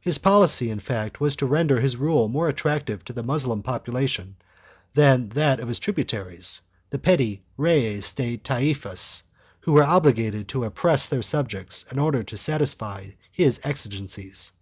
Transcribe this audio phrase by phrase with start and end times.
[0.00, 4.36] His policy, in fact, was to render his rule more attractive to the Moslem population
[4.94, 9.24] than that of his tributaries, the petty reyes de taifas,
[9.62, 14.52] who were obliged to oppress their subjects in order to satisfy his exigencies.